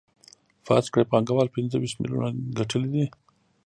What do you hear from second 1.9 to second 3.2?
میلیونه ګټلي دي